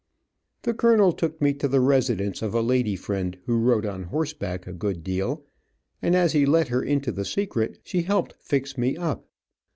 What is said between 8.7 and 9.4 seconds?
me up.